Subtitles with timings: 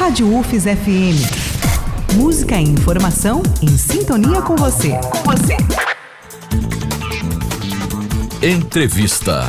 [0.00, 2.16] Rádio UFES FM.
[2.16, 4.92] Música e informação em sintonia com você.
[4.92, 5.58] Com você.
[8.42, 9.42] Entrevista.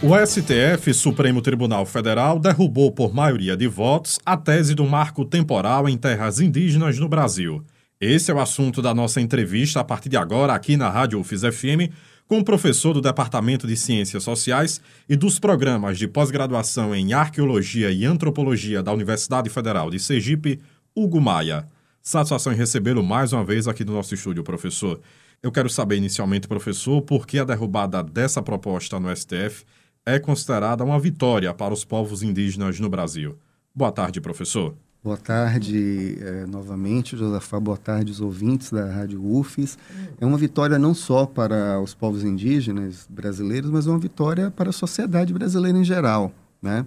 [0.00, 5.88] O STF, Supremo Tribunal Federal, derrubou por maioria de votos a tese do marco temporal
[5.88, 7.60] em terras indígenas no Brasil.
[8.00, 11.42] Esse é o assunto da nossa entrevista a partir de agora aqui na Rádio UFES
[11.42, 11.90] FM
[12.28, 17.90] com o professor do Departamento de Ciências Sociais e dos programas de pós-graduação em Arqueologia
[17.92, 20.60] e Antropologia da Universidade Federal de Sergipe,
[20.94, 21.68] Hugo Maia.
[22.02, 25.00] Satisfação em recebê-lo mais uma vez aqui no nosso estúdio, professor.
[25.42, 29.64] Eu quero saber inicialmente, professor, por que a derrubada dessa proposta no STF
[30.04, 33.38] é considerada uma vitória para os povos indígenas no Brasil.
[33.74, 34.76] Boa tarde, professor.
[35.02, 37.60] Boa tarde é, novamente, Josafá.
[37.60, 39.78] Boa tarde, os ouvintes da Rádio UFES.
[40.20, 44.72] É uma vitória não só para os povos indígenas brasileiros, mas uma vitória para a
[44.72, 46.32] sociedade brasileira em geral.
[46.60, 46.84] Né?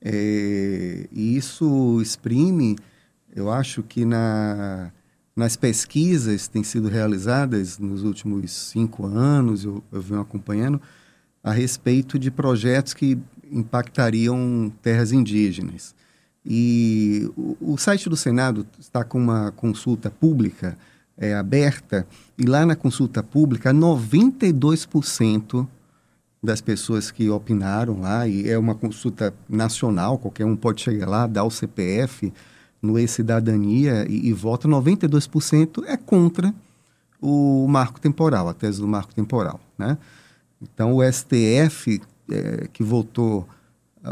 [0.00, 2.78] É, e isso exprime,
[3.34, 4.90] eu acho que na,
[5.36, 10.80] nas pesquisas que têm sido realizadas nos últimos cinco anos, eu, eu venho acompanhando,
[11.42, 13.18] a respeito de projetos que
[13.50, 15.94] impactariam terras indígenas.
[16.44, 20.76] E o, o site do Senado está com uma consulta pública
[21.16, 25.66] é, aberta, e lá na consulta pública, 92%
[26.42, 31.26] das pessoas que opinaram lá, e é uma consulta nacional, qualquer um pode chegar lá,
[31.26, 32.32] dar o CPF
[32.82, 36.54] no E-Cidadania e, e vota, 92% é contra
[37.20, 39.58] o marco temporal, a tese do marco temporal.
[39.78, 39.96] Né?
[40.60, 43.48] Então, o STF, é, que votou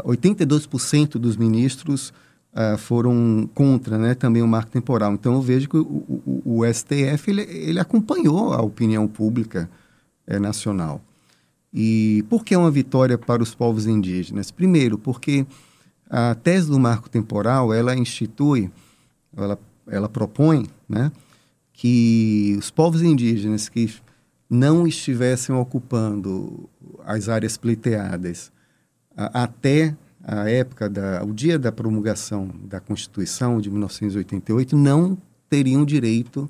[0.01, 2.13] 82% dos ministros
[2.53, 5.13] uh, foram contra né, também o marco temporal.
[5.13, 9.69] Então, eu vejo que o, o, o STF ele, ele, acompanhou a opinião pública
[10.25, 11.01] é, nacional.
[11.73, 14.51] E por que é uma vitória para os povos indígenas?
[14.51, 15.45] Primeiro, porque
[16.09, 18.69] a tese do marco temporal, ela institui,
[19.35, 21.11] ela, ela propõe né,
[21.71, 23.91] que os povos indígenas que
[24.49, 26.69] não estivessem ocupando
[27.03, 28.51] as áreas pleiteadas
[29.15, 35.17] até a época da o dia da promulgação da Constituição de 1988 não
[35.49, 36.49] teriam direito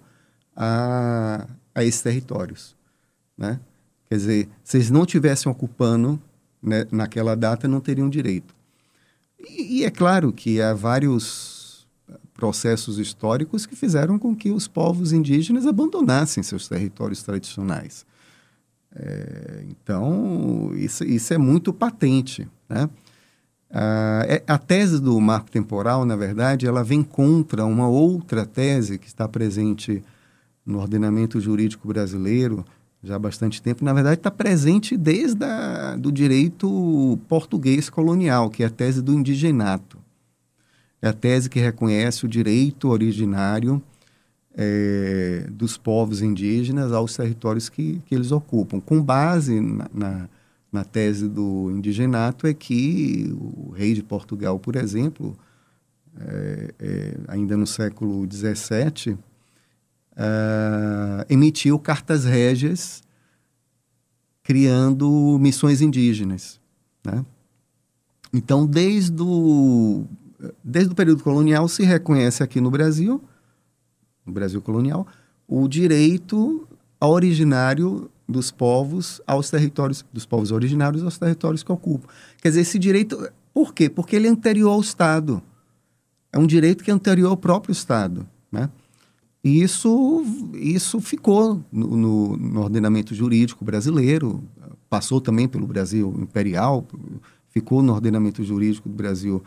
[0.56, 2.76] a, a esses territórios,
[3.38, 3.60] né?
[4.08, 6.22] Quer dizer, se eles não tivessem ocupando
[6.62, 8.56] né, naquela data, não teriam direito.
[9.40, 11.88] E, e, é claro que há vários
[12.34, 18.06] processos históricos que fizeram com que os povos indígenas abandonassem seus territórios tradicionais.
[18.96, 22.48] É, então, isso, isso é muito patente.
[22.70, 22.90] Né?
[24.48, 29.28] a tese do marco temporal, na verdade, ela vem contra uma outra tese que está
[29.28, 30.04] presente
[30.64, 32.64] no ordenamento jurídico brasileiro
[33.04, 33.84] já há bastante tempo.
[33.84, 39.14] Na verdade, está presente desde o do direito português colonial, que é a tese do
[39.14, 39.98] indigenato.
[41.02, 43.82] É a tese que reconhece o direito originário
[44.56, 50.30] é, dos povos indígenas aos territórios que, que eles ocupam, com base na, na,
[50.72, 55.36] na, tese do indigenato é que o rei de Portugal, por exemplo,
[56.20, 59.18] é, é, ainda no século XVII,
[60.16, 63.02] é, emitiu cartas régias
[64.44, 66.60] criando missões indígenas.
[67.04, 67.26] Né?
[68.32, 70.06] Então, desde o,
[70.64, 73.24] desde o período colonial, se reconhece aqui no Brasil
[74.26, 75.06] no Brasil colonial,
[75.48, 76.68] o direito
[77.00, 82.08] originário dos povos aos territórios, dos povos originários aos territórios que ocupam.
[82.42, 83.90] Quer dizer, esse direito, por quê?
[83.90, 85.42] Porque ele é anterior ao Estado.
[86.32, 88.70] É um direito que é anterior ao próprio Estado, né?
[89.44, 90.24] E isso,
[90.54, 94.42] isso ficou no, no, no ordenamento jurídico brasileiro,
[94.90, 96.88] passou também pelo Brasil imperial,
[97.50, 99.44] ficou no ordenamento jurídico do Brasil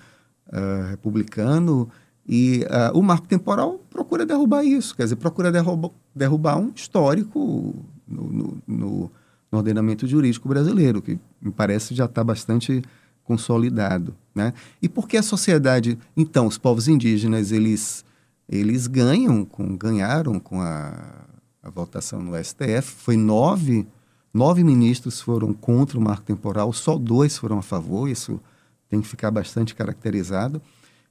[0.49, 1.89] uh, republicano,
[2.29, 7.75] e uh, o marco temporal procura derrubar isso, quer dizer, procura derrubar, derrubar um histórico
[8.07, 9.11] no, no, no,
[9.53, 12.83] ordenamento jurídico brasileiro, que me parece já está bastante
[13.25, 14.15] consolidado.
[14.35, 14.53] Né?
[14.83, 15.99] E por que a sociedade.
[16.17, 18.05] Então, os povos indígenas, eles,
[18.49, 21.27] eles ganham, com, ganharam com a,
[21.63, 23.87] a votação no STF, foi nove,
[24.35, 28.41] nove ministros foram contra o marco temporal, só dois foram a favor, isso
[28.89, 30.61] tem que ficar bastante caracterizado.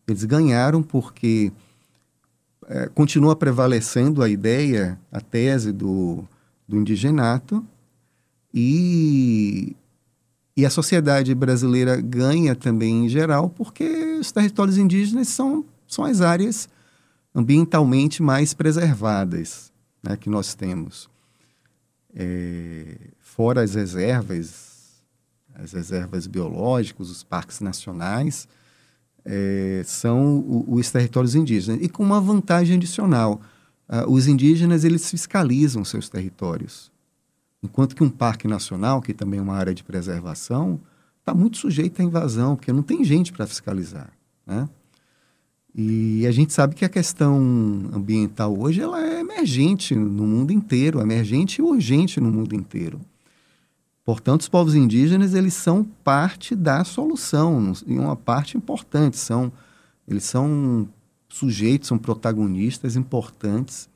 [0.07, 1.51] Eles ganharam porque
[2.67, 6.23] é, continua prevalecendo a ideia, a tese do,
[6.67, 7.65] do indigenato
[8.53, 9.75] e,
[10.55, 16.21] e a sociedade brasileira ganha também em geral porque os territórios indígenas são, são as
[16.21, 16.69] áreas
[17.33, 19.71] ambientalmente mais preservadas
[20.01, 21.09] né, que nós temos.
[22.15, 24.75] É, fora as reservas
[25.55, 28.47] as reservas biológicas, os parques nacionais,
[29.25, 31.81] é, são o, os territórios indígenas.
[31.81, 33.41] E com uma vantagem adicional,
[33.89, 36.91] uh, os indígenas eles fiscalizam seus territórios.
[37.63, 40.79] Enquanto que um parque nacional, que também é uma área de preservação,
[41.19, 44.11] está muito sujeito à invasão, porque não tem gente para fiscalizar.
[44.45, 44.69] Né?
[45.73, 47.35] E a gente sabe que a questão
[47.91, 53.01] ambiental hoje ela é emergente no mundo inteiro, emergente e urgente no mundo inteiro.
[54.05, 59.17] Portanto, os povos indígenas eles são parte da solução, e uma parte importante.
[59.17, 59.51] São,
[60.07, 60.87] eles são
[61.27, 63.89] sujeitos, são protagonistas importantes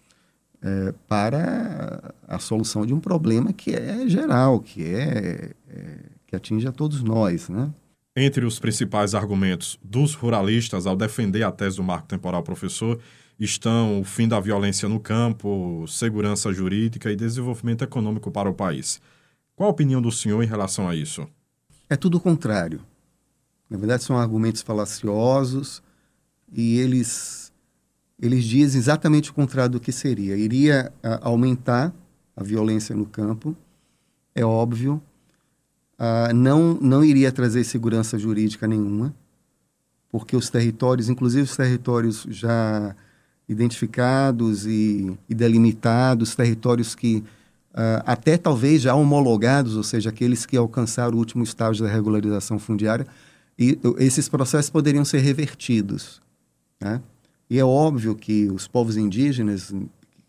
[0.64, 6.68] é, para a solução de um problema que é geral, que é, é que atinge
[6.68, 7.72] a todos nós, né?
[8.16, 13.00] Entre os principais argumentos dos ruralistas ao defender a tese do marco temporal, professor,
[13.40, 19.00] estão o fim da violência no campo, segurança jurídica e desenvolvimento econômico para o país.
[19.60, 21.28] Qual a opinião do senhor em relação a isso?
[21.90, 22.80] É tudo o contrário.
[23.70, 25.84] Na verdade, são argumentos falaciosos
[26.50, 27.52] e eles,
[28.18, 30.38] eles dizem exatamente o contrário do que seria.
[30.38, 31.94] Iria a, ah, aumentar
[32.38, 33.54] a violência no campo,
[34.34, 35.04] é óbvio,
[35.98, 39.14] ah, não, não iria trazer segurança jurídica nenhuma,
[40.10, 42.96] porque os territórios, inclusive os territórios já
[43.50, 47.26] identificados e, e delimitados, territórios que
[47.74, 52.60] uh, até talvez já homologados, ou seja, aqueles que alcançaram o último estágio da regularização
[52.60, 53.06] fundiária,
[53.58, 56.22] e esses processos poderiam ser revertidos.
[56.80, 57.02] Né?
[57.50, 59.74] E é óbvio que os povos indígenas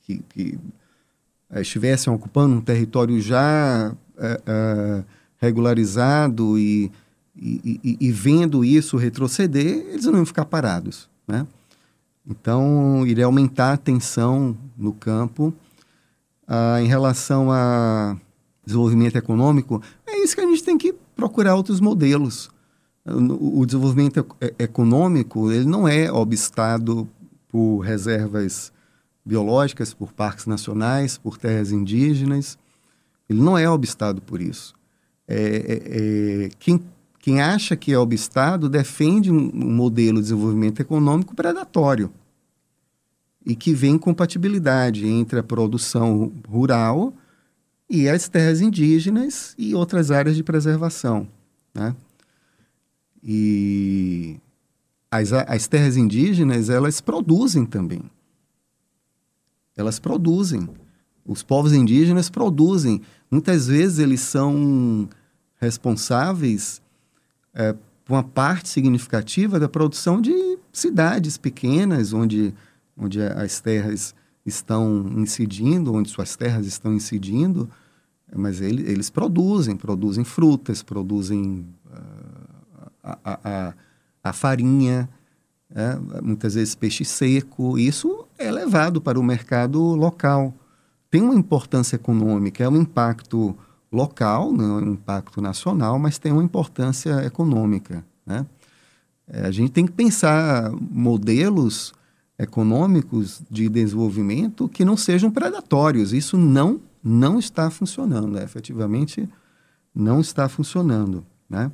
[0.03, 0.59] que, que
[1.51, 5.05] uh, estivessem ocupando um território já uh,
[5.39, 6.91] regularizado e,
[7.37, 11.09] e, e, e, vendo isso retroceder, eles não iam ficar parados.
[11.27, 11.47] Né?
[12.27, 15.55] Então, iria aumentar a tensão no campo
[16.53, 18.17] ah, em relação a
[18.67, 22.51] desenvolvimento econômico, é isso que a gente tem que procurar outros modelos.
[23.07, 24.27] O, desenvolvimento
[24.59, 27.09] econômico ele não é obstado
[27.49, 28.73] por reservas
[29.25, 32.59] biológicas, por parques nacionais, por terras indígenas.
[33.29, 34.75] Ele não é obstado por isso.
[35.27, 36.83] É, é, é, quem,
[37.21, 42.11] quem acha que é obstado defende um, um modelo de desenvolvimento econômico predatório
[43.45, 47.15] e que vê incompatibilidade entre a produção rural
[47.89, 51.27] e as terras indígenas e outras áreas de preservação.
[51.75, 51.95] Né?
[53.23, 54.37] E
[55.11, 58.03] as, as terras indígenas, elas produzem também.
[59.77, 60.69] Elas produzem.
[61.25, 63.03] Os povos indígenas produzem.
[63.31, 65.09] Muitas vezes eles são
[65.57, 66.81] responsáveis
[67.53, 67.73] é,
[68.05, 72.55] por uma parte significativa da produção de cidades pequenas, onde
[73.01, 74.15] onde as terras
[74.45, 77.69] estão incidindo, onde suas terras estão incidindo,
[78.35, 83.75] mas ele, eles produzem, produzem frutas, produzem uh, a, a,
[84.23, 85.09] a, farinha,
[85.75, 87.79] é, muitas vezes peixe seco.
[87.79, 90.55] Isso é levado para o mercado local.
[91.11, 93.57] Tem uma importância econômica, é um impacto
[93.91, 98.05] local, não é um impacto nacional, mas tem uma importância econômica.
[98.25, 98.47] Né?
[99.27, 101.93] É, a gente tem que pensar modelos
[102.41, 106.15] econômicos de desenvolvimento que não sejam predatórios.
[106.15, 108.43] Isso não, não está funcionando, né?
[108.43, 109.29] efetivamente
[109.95, 111.25] não está funcionando.
[111.49, 111.71] Né?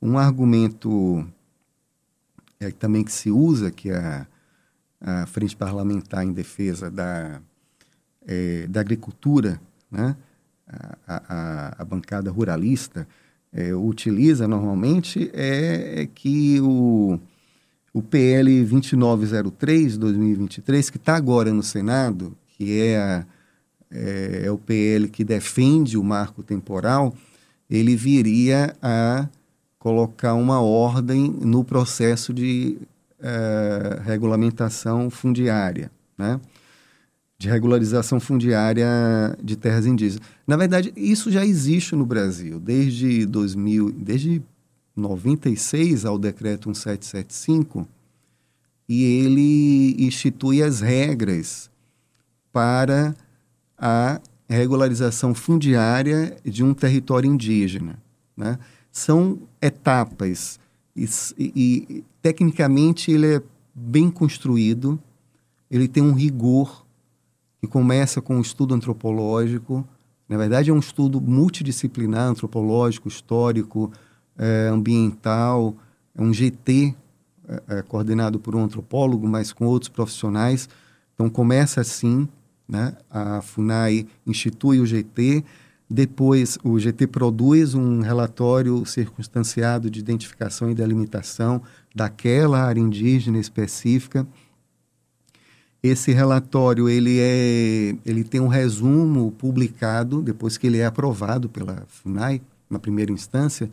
[0.00, 1.26] Um argumento
[2.60, 4.26] é, também que se usa, que é a,
[5.00, 7.40] a Frente Parlamentar em Defesa da,
[8.26, 9.58] é, da Agricultura,
[9.90, 10.14] né?
[11.06, 13.08] a, a, a bancada ruralista,
[13.50, 17.18] é, utiliza normalmente, é, é que o
[17.96, 23.26] o PL 2903 2023, que está agora no Senado, que é, a,
[23.90, 27.14] é, é, o PL que defende o marco temporal,
[27.70, 29.26] ele viria a
[29.78, 32.76] colocar uma ordem no processo de
[33.18, 36.38] é, regulamentação fundiária, né?
[37.38, 38.86] de regularização fundiária
[39.42, 40.28] de terras indígenas.
[40.46, 44.42] Na verdade, isso já existe no Brasil desde 2000, desde
[44.96, 47.86] 96 ao decreto 1775
[48.88, 51.70] e ele institui as regras
[52.52, 53.14] para
[53.76, 57.98] a regularização fundiária de um território indígena.
[58.36, 58.58] Né?
[58.90, 60.58] São etapas
[60.96, 63.42] e, e, tecnicamente ele é
[63.74, 64.98] bem construído,
[65.70, 66.86] ele tem um rigor
[67.60, 69.86] que começa com o estudo antropológico,
[70.26, 73.92] na verdade é um estudo multidisciplinar, antropológico, histórico,
[74.38, 75.76] é, ambiental,
[76.14, 76.94] é um GT
[77.48, 80.68] é, é, coordenado por um antropólogo, mas com outros profissionais.
[81.14, 82.28] Então começa assim,
[82.68, 82.94] né?
[83.10, 85.44] A Funai institui o GT,
[85.88, 91.62] Depois, o GT produz um relatório circunstanciado de identificação e delimitação
[91.94, 94.26] daquela área indígena específica.
[95.80, 101.84] Esse relatório ele, é, ele tem um resumo publicado, depois que ele é aprovado pela
[101.86, 103.70] FUNAI, na primeira instância,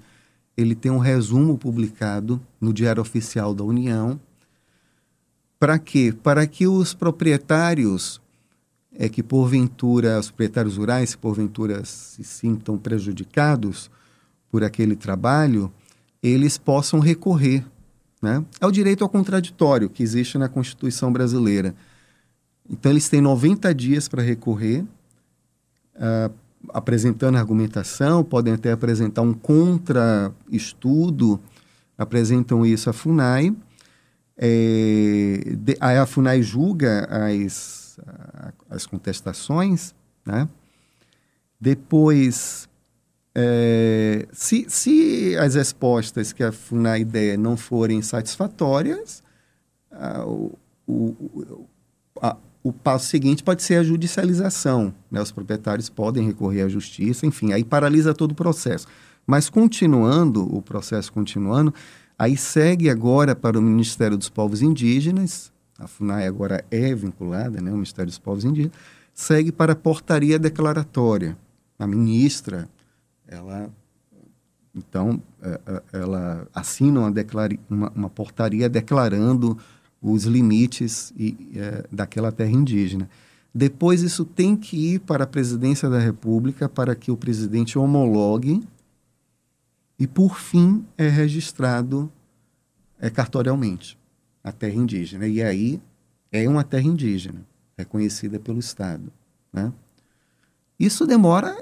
[0.56, 4.20] ele tem um resumo publicado no Diário Oficial da União.
[5.60, 6.14] Para quê?
[6.24, 8.22] Para que os proprietários
[8.96, 13.90] é que porventura os proprietários rurais, porventura se sintam prejudicados
[14.52, 15.74] por aquele trabalho,
[16.22, 17.66] eles possam recorrer.
[18.22, 18.46] Né?
[18.62, 21.76] É o direito ao contraditório que existe na Constituição brasileira.
[22.70, 24.86] Então, eles têm 90 dias para recorrer,
[25.96, 26.34] uh,
[26.70, 31.40] apresentando argumentação, podem até apresentar um contra-estudo,
[31.98, 33.56] apresentam isso à FUNAI.
[34.38, 37.84] É, de, a FUNAI julga as
[38.70, 39.94] as contestações,
[40.26, 40.48] né?
[41.60, 42.68] Depois,
[43.34, 49.24] é, se, se as respostas que a FUNAI der não forem satisfatórias,
[49.92, 50.58] a, o,
[52.22, 54.94] a, o passo seguinte pode ser a judicialização.
[55.12, 55.22] Né?
[55.22, 58.88] Os proprietários podem recorrer à justiça, enfim, aí paralisa todo o processo.
[59.28, 61.74] Mas continuando, o processo continuando,
[62.18, 67.70] aí segue agora para o Ministério dos Povos Indígenas, a FUNAI agora é vinculada, né,
[67.70, 68.78] o Ministério dos Povos Indígenas,
[69.14, 71.38] segue para a portaria declaratória.
[71.78, 72.70] A ministra,
[73.28, 73.70] ela,
[74.74, 77.14] então, é, é, ela assina uma,
[77.70, 79.58] uma, uma portaria declarando
[80.04, 83.10] os limites e, é, daquela terra indígena.
[83.56, 88.62] Depois, isso tem que ir para a presidência da República para que o presidente homologue
[89.98, 92.12] e, por fim, é registrado
[93.00, 93.98] é, cartorialmente
[94.44, 95.28] a terra indígena.
[95.28, 95.80] E aí
[96.32, 97.46] é uma terra indígena,
[97.78, 99.14] reconhecida pelo Estado.
[99.54, 99.72] Né?
[100.80, 101.56] Isso demora,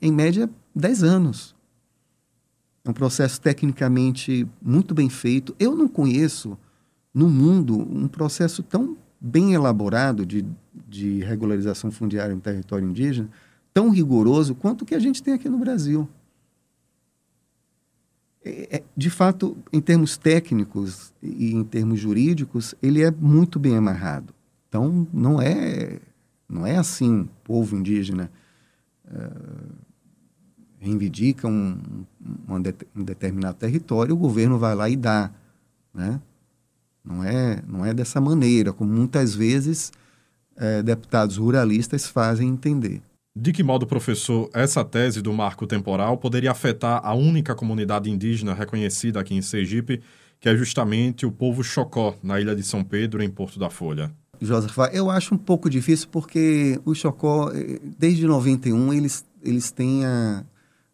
[0.00, 1.54] em média, 10 anos.
[2.84, 5.56] É um processo tecnicamente muito bem feito.
[5.58, 6.56] Eu não conheço
[7.14, 10.44] no mundo um processo tão bem elaborado de,
[10.88, 13.30] de regularização fundiária no território indígena,
[13.72, 16.08] tão rigoroso quanto o que a gente tem aqui no Brasil.
[18.44, 23.76] É, é, de fato, em termos técnicos e em termos jurídicos, ele é muito bem
[23.76, 24.34] amarrado.
[24.68, 26.00] Então, não é,
[26.46, 28.30] não é assim, povo indígena
[29.06, 29.74] uh,
[30.78, 31.78] reivindica um,
[32.48, 32.54] um,
[32.94, 35.30] um, determinado território, o governo vai lá e dá.
[35.94, 36.20] Né?
[37.04, 39.92] Não, é, não é dessa maneira, como muitas vezes
[40.56, 43.02] uh, deputados ruralistas fazem entender.
[43.36, 48.54] De que modo, professor, essa tese do marco temporal poderia afetar a única comunidade indígena
[48.54, 50.00] reconhecida aqui em Sergipe,
[50.38, 54.12] que é justamente o povo Chocó, na ilha de São Pedro, em Porto da Folha?
[54.40, 60.04] Joseph, eu acho um pouco difícil porque o Chocó, eh, desde 91, eles, eles têm
[60.04, 60.44] a,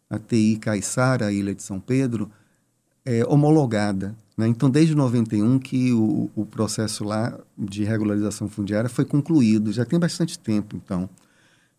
[0.09, 2.31] a TI Caiçara, a ilha de São Pedro,
[3.05, 4.15] é, homologada.
[4.41, 4.47] Né?
[4.47, 9.99] Então, desde 91 que o, o processo lá de regularização fundiária foi concluído, já tem
[9.99, 11.07] bastante tempo, então.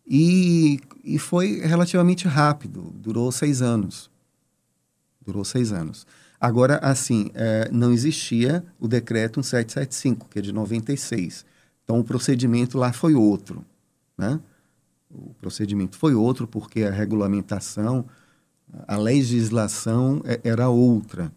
[0.07, 4.09] E, e foi relativamente rápido, durou seis anos.
[5.25, 6.07] Durou seis anos.
[6.39, 11.45] Agora, assim, é, não existia o decreto 1775, que é de 96.
[11.83, 13.65] Então, o procedimento lá foi outro.
[14.17, 14.39] Né?
[15.11, 18.05] O procedimento foi outro porque a regulamentação,
[18.87, 21.29] a legislação é, era outra.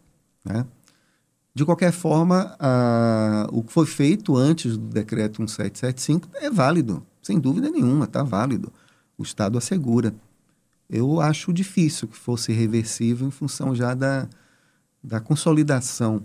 [0.44, 0.64] Né?
[1.56, 7.02] De qualquer forma, a, o que foi feito antes do decreto 1775 é válido.
[7.22, 8.70] Sem dúvida nenhuma, está válido.
[9.16, 10.14] O Estado assegura.
[10.86, 14.28] Eu acho difícil que fosse reversível em função já da,
[15.02, 16.22] da consolidação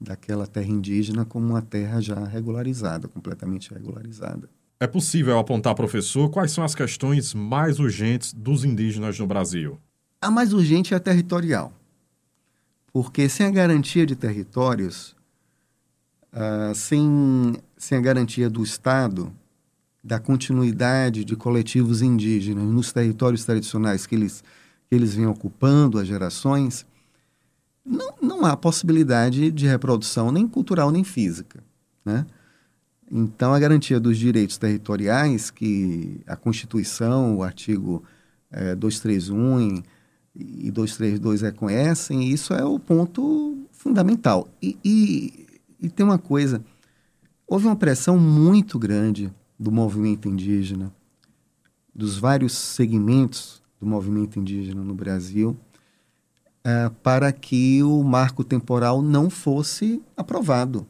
[0.00, 4.48] daquela terra indígena como uma terra já regularizada, completamente regularizada.
[4.78, 9.80] É possível apontar, professor, quais são as questões mais urgentes dos indígenas no Brasil?
[10.20, 11.72] A mais urgente é a territorial.
[12.94, 15.16] Porque sem a garantia de territórios,
[16.32, 19.34] uh, sem, sem a garantia do Estado,
[20.02, 24.44] da continuidade de coletivos indígenas nos territórios tradicionais que eles,
[24.88, 26.86] que eles vêm ocupando há gerações,
[27.84, 31.64] não, não há possibilidade de reprodução nem cultural nem física.
[32.04, 32.24] Né?
[33.10, 38.04] Então, a garantia dos direitos territoriais, que a Constituição, o artigo
[38.52, 39.82] é, 231
[40.34, 44.48] e 232 reconhecem, isso é o ponto fundamental.
[44.60, 45.46] E, e,
[45.80, 46.64] e tem uma coisa:
[47.46, 50.92] houve uma pressão muito grande do movimento indígena,
[51.94, 55.56] dos vários segmentos do movimento indígena no Brasil,
[56.64, 60.86] é, para que o marco temporal não fosse aprovado.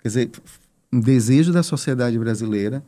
[0.00, 0.30] Quer dizer,
[0.92, 2.84] um desejo da sociedade brasileira,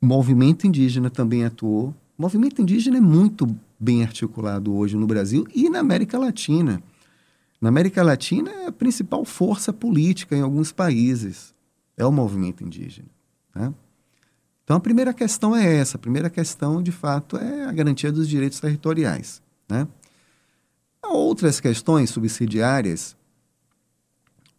[0.00, 3.46] o movimento indígena também atuou, O movimento indígena é muito
[3.78, 6.82] bem articulado hoje no Brasil e na América Latina.
[7.60, 11.54] Na América Latina é a principal força política em alguns países.
[11.96, 13.08] É o movimento indígena.
[13.54, 13.72] Né?
[14.64, 15.96] Então a primeira questão é essa.
[15.96, 19.42] A primeira questão, de fato, é a garantia dos direitos territoriais.
[19.68, 19.86] Né?
[21.02, 23.16] Há outras questões subsidiárias,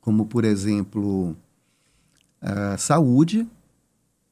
[0.01, 1.35] como, por exemplo,
[2.41, 3.47] a saúde,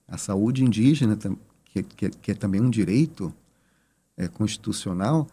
[0.08, 1.18] a saúde indígena,
[1.66, 3.34] que, que, que é também um direito
[4.18, 5.28] é, constitucional,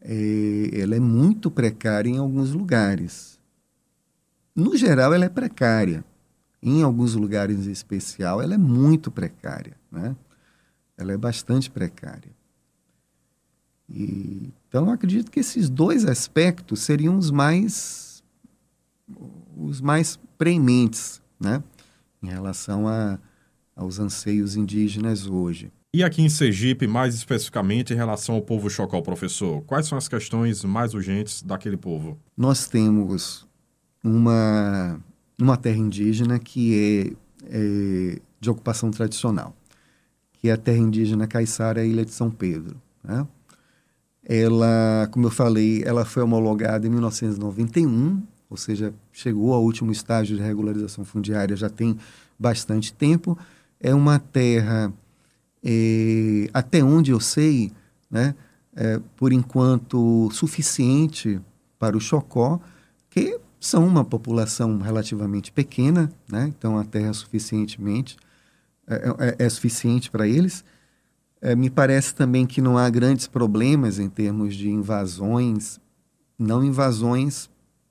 [0.00, 3.38] é, ela é muito precária em alguns lugares.
[4.54, 6.04] No geral, ela é precária.
[6.62, 9.76] Em alguns lugares em especial, ela é muito precária.
[9.90, 10.16] Né?
[10.96, 12.30] Ela é bastante precária.
[13.88, 18.22] E, então, acredito que esses dois aspectos seriam os mais,
[19.56, 21.62] os mais prementes né?
[22.22, 23.18] em relação a,
[23.74, 25.70] aos anseios indígenas hoje.
[25.96, 30.06] E aqui em Sergipe, mais especificamente em relação ao povo chocó, professor, quais são as
[30.06, 32.18] questões mais urgentes daquele povo?
[32.36, 33.46] Nós temos
[34.04, 35.00] uma,
[35.40, 37.16] uma terra indígena que
[37.48, 39.56] é, é de ocupação tradicional,
[40.34, 42.76] que é a terra indígena Caiçara Ilha de São Pedro.
[43.02, 43.26] Né?
[44.22, 50.36] Ela, como eu falei, ela foi homologada em 1991, ou seja, chegou ao último estágio
[50.36, 51.96] de regularização fundiária já tem
[52.38, 53.38] bastante tempo.
[53.80, 54.92] É uma terra
[55.68, 57.72] é, até onde eu sei,
[58.08, 58.36] né,
[58.76, 61.40] é, por enquanto suficiente
[61.76, 62.60] para o Chocó,
[63.10, 68.16] que são uma população relativamente pequena, né, então a terra é suficientemente
[68.86, 68.94] é,
[69.40, 70.64] é, é suficiente para eles.
[71.40, 75.80] É, me parece também que não há grandes problemas em termos de invasões,
[76.38, 77.50] não invasões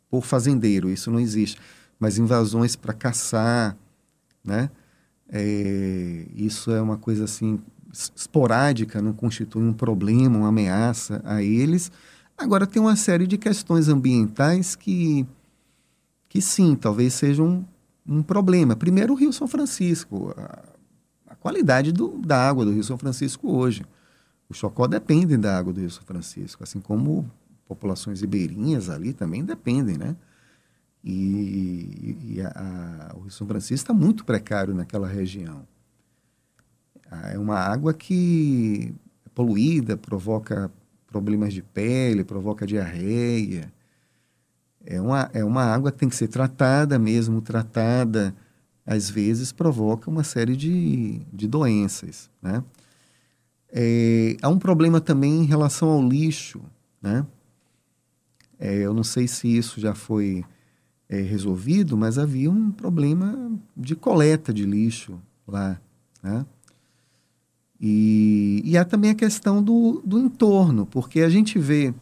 [0.09, 1.59] por fazendeiro, isso não existe,
[1.99, 3.75] mas invasões para caçar,
[4.43, 4.69] né?
[5.29, 7.59] É, isso é uma coisa assim
[8.15, 11.91] esporádica, não constitui um problema, uma ameaça a eles.
[12.37, 15.25] Agora tem uma série de questões ambientais que,
[16.27, 17.65] que sim, talvez sejam
[18.05, 18.75] um, um problema.
[18.75, 20.63] Primeiro, o Rio São Francisco, a,
[21.27, 23.85] a qualidade do, da água do Rio São Francisco hoje.
[24.49, 27.29] O Chocó depende da água do Rio São Francisco, assim como
[27.67, 30.15] populações ribeirinhas ali também dependem, né?
[31.05, 35.61] E, e a, a, o Rio São Francisco está muito precário naquela região.
[37.11, 38.91] Ah, é uma água que
[39.23, 40.71] é poluída, provoca
[41.05, 43.71] problemas de pele, provoca diarreia.
[44.83, 48.35] É uma, é uma água que tem que ser tratada mesmo, tratada,
[48.83, 52.63] às vezes provoca uma série de, de doenças, né?
[53.71, 56.61] É, há um problema também em relação ao lixo,
[57.01, 57.25] né?
[58.57, 60.45] É, eu não sei se isso já foi
[61.09, 65.79] é, resolvido, mas havia um problema de coleta de lixo lá.
[66.21, 66.45] Né?
[67.79, 71.93] E, e há também a questão do, do entorno, porque a gente vê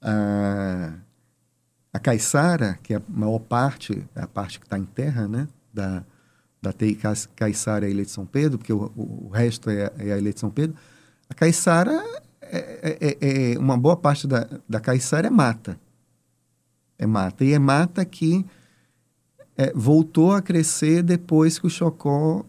[0.00, 0.94] a,
[1.92, 5.48] a caiçara, que é a maior parte, a parte que está em terra, né?
[5.72, 6.04] Da,
[6.60, 6.98] da TI
[7.36, 10.40] Caiçara e Ilha de São Pedro, porque o, o resto é, é a Ilha de
[10.40, 10.76] São Pedro.
[11.28, 11.92] A caiçara,
[12.42, 15.89] é, é, é, é uma boa parte da, da caiçara é mata é
[17.06, 17.44] mata.
[17.44, 18.44] E é mata que
[19.56, 22.44] é, voltou a crescer depois que os Chocó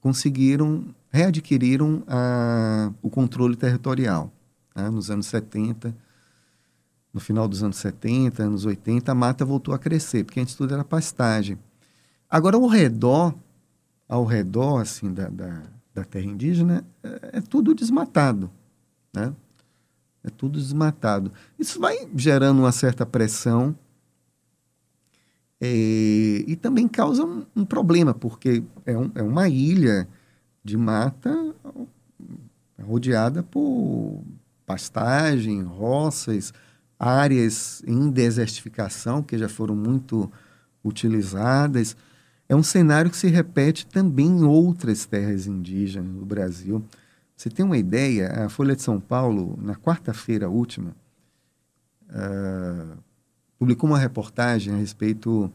[0.00, 4.32] conseguiram, readquiriram a, o controle territorial.
[4.74, 4.88] Né?
[4.88, 5.94] Nos anos 70,
[7.12, 10.74] no final dos anos 70, anos 80, a mata voltou a crescer, porque antes tudo
[10.74, 11.58] era pastagem.
[12.28, 13.34] Agora, ao redor,
[14.08, 15.62] ao redor assim, da, da,
[15.94, 18.50] da terra indígena, é, é tudo desmatado.
[19.12, 19.32] Né?
[20.26, 21.32] É tudo desmatado.
[21.56, 23.76] Isso vai gerando uma certa pressão
[25.60, 25.68] é,
[26.46, 30.08] e também causa um, um problema, porque é, um, é, uma ilha
[30.64, 31.54] de mata
[32.82, 34.22] rodeada por
[34.66, 36.52] pastagem, roças,
[36.98, 40.30] áreas em desertificação que já foram muito
[40.84, 41.96] utilizadas.
[42.48, 46.84] É um cenário que se repete também em outras terras indígenas no Brasil.
[47.36, 48.46] Você tem uma ideia?
[48.46, 50.96] A Folha de São Paulo, na quarta-feira última,
[52.08, 52.96] uh,
[53.58, 55.52] publicou uma reportagem a respeito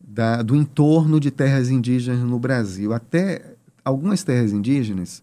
[0.00, 2.94] da, do entorno de terras indígenas no Brasil.
[2.94, 5.22] Até algumas terras indígenas,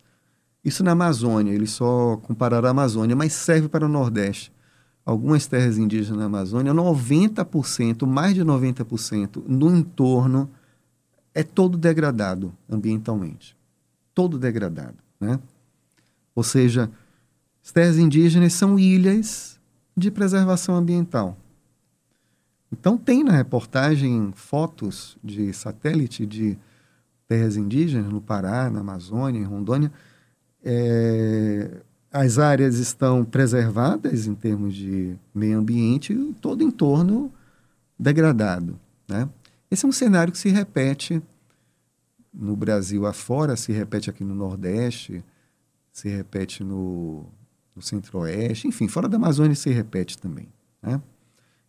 [0.63, 4.53] isso na Amazônia, eles só compararam a Amazônia, mas serve para o Nordeste.
[5.03, 10.49] Algumas terras indígenas na Amazônia, 90%, mais de 90% no entorno
[11.33, 13.55] é todo degradado ambientalmente.
[14.13, 15.06] Todo degradado.
[15.19, 15.39] Né?
[16.35, 16.89] Ou seja,
[17.63, 19.59] as terras indígenas são ilhas
[19.95, 21.37] de preservação ambiental.
[22.71, 26.57] Então, tem na reportagem fotos de satélite de
[27.27, 29.91] terras indígenas no Pará, na Amazônia, em Rondônia,
[30.63, 31.69] é,
[32.11, 37.31] as áreas estão preservadas em termos de meio ambiente e todo entorno
[37.97, 38.79] degradado.
[39.07, 39.27] Né?
[39.69, 41.21] Esse é um cenário que se repete
[42.33, 45.23] no Brasil afora, se repete aqui no Nordeste,
[45.91, 47.25] se repete no,
[47.75, 50.47] no Centro-Oeste, enfim, fora da Amazônia se repete também.
[50.81, 51.01] Né?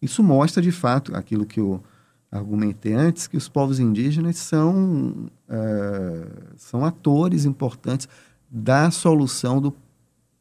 [0.01, 1.83] Isso mostra, de fato, aquilo que eu
[2.31, 8.09] argumentei antes, que os povos indígenas são, uh, são atores importantes
[8.51, 9.75] da solução do,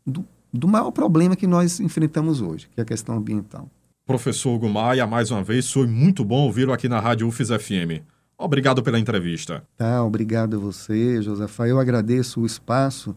[0.06, 3.70] do, do maior problema que nós enfrentamos hoje, que é a questão ambiental.
[4.06, 8.04] Professor Hugo Maia, mais uma vez, foi muito bom ouvi-lo aqui na Rádio UFES FM.
[8.38, 9.64] Obrigado pela entrevista.
[9.76, 11.68] Tá, obrigado a você, Josafá.
[11.68, 13.16] Eu agradeço o espaço.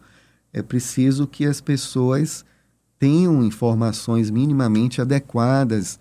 [0.51, 2.43] É preciso que as pessoas
[2.97, 5.99] tenham informações minimamente adequadas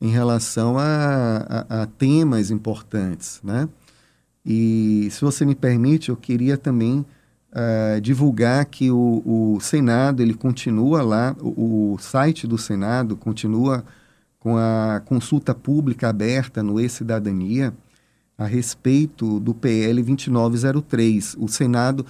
[0.00, 3.68] em relação a, a, a temas importantes, né?
[4.44, 7.04] E se você me permite, eu queria também
[7.52, 13.84] uh, divulgar que o, o, Senado ele continua lá, o, o site do Senado continua
[14.38, 17.74] com a consulta pública aberta no E-Cidadania
[18.40, 21.36] a respeito do PL 2903.
[21.38, 22.06] O Senado,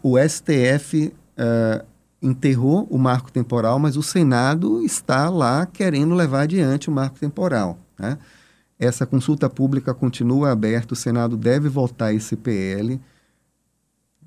[0.00, 1.84] o STF uh, eh,
[2.22, 7.80] enterrou o marco temporal, mas o Senado está lá querendo levar adiante o marco temporal.
[7.98, 8.16] Né?
[8.78, 13.00] Essa consulta pública continua aberta, o Senado deve votar esse PL.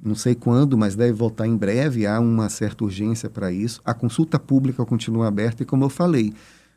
[0.03, 3.79] Não sei quando, mas deve votar em breve, há uma certa urgência para isso.
[3.86, 6.33] A consulta pública continua aberta e, como eu falei,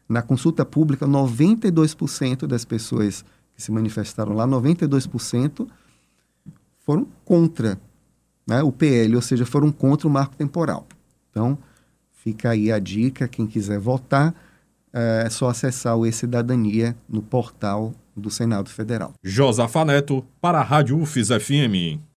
[0.08, 3.24] na consulta pública, 92% das pessoas
[3.56, 5.66] que se manifestaram lá, 92%
[6.84, 7.80] foram contra
[8.46, 10.86] né, o PL, ou seja, foram contra o marco temporal.
[11.30, 11.58] Então,
[12.12, 14.34] fica aí a dica, quem quiser votar,
[14.92, 19.12] é só acessar o E-Cidadania no portal do Senado Federal.
[19.22, 22.00] Josafa Neto, para a Rádio UFIS FM.